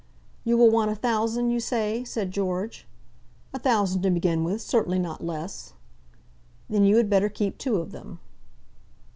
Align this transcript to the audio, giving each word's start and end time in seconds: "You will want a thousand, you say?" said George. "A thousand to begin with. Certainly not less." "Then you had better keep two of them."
"You 0.43 0.57
will 0.57 0.71
want 0.71 0.89
a 0.89 0.95
thousand, 0.95 1.51
you 1.51 1.59
say?" 1.59 2.03
said 2.03 2.31
George. 2.31 2.87
"A 3.53 3.59
thousand 3.59 4.01
to 4.01 4.09
begin 4.09 4.43
with. 4.43 4.59
Certainly 4.59 4.97
not 4.97 5.23
less." 5.23 5.73
"Then 6.67 6.85
you 6.85 6.97
had 6.97 7.07
better 7.07 7.29
keep 7.29 7.59
two 7.59 7.75
of 7.77 7.91
them." 7.91 8.19